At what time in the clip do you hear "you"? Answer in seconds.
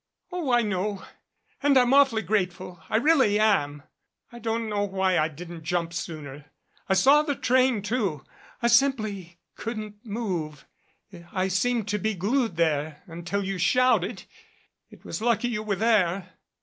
13.43-13.59, 15.49-15.61